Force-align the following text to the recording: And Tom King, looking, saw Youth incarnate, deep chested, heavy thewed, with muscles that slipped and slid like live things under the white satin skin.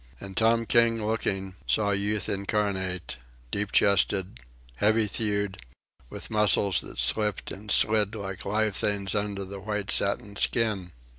And 0.19 0.35
Tom 0.35 0.65
King, 0.65 1.05
looking, 1.05 1.57
saw 1.67 1.91
Youth 1.91 2.27
incarnate, 2.27 3.17
deep 3.51 3.71
chested, 3.71 4.39
heavy 4.77 5.05
thewed, 5.05 5.59
with 6.09 6.31
muscles 6.31 6.81
that 6.81 6.97
slipped 6.97 7.51
and 7.51 7.69
slid 7.69 8.15
like 8.15 8.43
live 8.43 8.75
things 8.75 9.13
under 9.13 9.45
the 9.45 9.59
white 9.59 9.91
satin 9.91 10.35
skin. 10.37 10.91